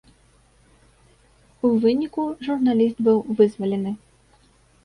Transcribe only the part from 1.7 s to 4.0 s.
выніку, журналіст быў вызвалены.